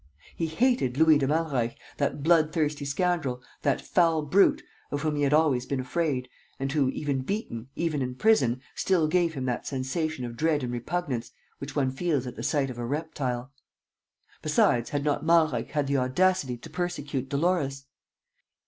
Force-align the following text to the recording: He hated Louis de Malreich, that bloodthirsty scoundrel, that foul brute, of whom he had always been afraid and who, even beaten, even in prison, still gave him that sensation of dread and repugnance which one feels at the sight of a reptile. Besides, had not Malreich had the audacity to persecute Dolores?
He 0.35 0.47
hated 0.47 0.97
Louis 0.97 1.19
de 1.19 1.27
Malreich, 1.27 1.77
that 1.97 2.23
bloodthirsty 2.23 2.85
scoundrel, 2.85 3.39
that 3.61 3.79
foul 3.81 4.23
brute, 4.23 4.63
of 4.89 5.03
whom 5.03 5.15
he 5.15 5.21
had 5.21 5.31
always 5.31 5.67
been 5.67 5.79
afraid 5.81 6.27
and 6.59 6.71
who, 6.71 6.89
even 6.89 7.21
beaten, 7.21 7.69
even 7.75 8.01
in 8.01 8.15
prison, 8.15 8.61
still 8.73 9.07
gave 9.07 9.35
him 9.35 9.45
that 9.45 9.67
sensation 9.67 10.25
of 10.25 10.35
dread 10.35 10.63
and 10.63 10.73
repugnance 10.73 11.33
which 11.59 11.75
one 11.75 11.91
feels 11.91 12.25
at 12.25 12.35
the 12.35 12.41
sight 12.41 12.71
of 12.71 12.79
a 12.79 12.83
reptile. 12.87 13.53
Besides, 14.41 14.89
had 14.89 15.03
not 15.03 15.23
Malreich 15.23 15.69
had 15.69 15.85
the 15.85 15.97
audacity 15.97 16.57
to 16.57 16.69
persecute 16.71 17.29
Dolores? 17.29 17.85